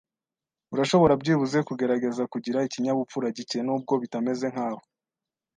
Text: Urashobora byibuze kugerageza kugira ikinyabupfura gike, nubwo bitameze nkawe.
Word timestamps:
Urashobora 0.73 1.13
byibuze 1.21 1.57
kugerageza 1.67 2.23
kugira 2.33 2.65
ikinyabupfura 2.67 3.27
gike, 3.37 3.57
nubwo 3.63 3.93
bitameze 4.01 4.45
nkawe. 4.53 4.81